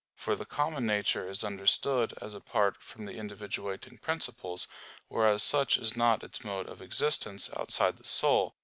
[0.15, 4.67] For the common nature is understood as apart from the individuating principles;
[5.09, 8.55] whereas such is not its mode of existence outside the soul.